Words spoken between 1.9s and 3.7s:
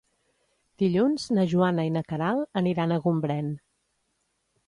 na Queralt aniran a Gombrèn.